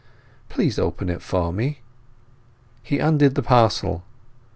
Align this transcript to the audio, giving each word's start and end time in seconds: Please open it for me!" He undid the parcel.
Please 0.49 0.79
open 0.79 1.09
it 1.09 1.21
for 1.21 1.53
me!" 1.53 1.81
He 2.81 2.97
undid 2.97 3.35
the 3.35 3.43
parcel. 3.43 4.01